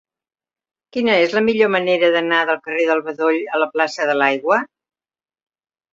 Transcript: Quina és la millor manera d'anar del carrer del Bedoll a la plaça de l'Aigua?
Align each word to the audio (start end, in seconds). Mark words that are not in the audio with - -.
Quina 0.95 1.17
és 1.25 1.35
la 1.39 1.43
millor 1.49 1.69
manera 1.75 2.09
d'anar 2.17 2.39
del 2.51 2.59
carrer 2.65 2.87
del 2.93 3.05
Bedoll 3.11 3.39
a 3.59 3.61
la 3.65 3.69
plaça 3.77 4.09
de 4.13 4.17
l'Aigua? 4.23 4.63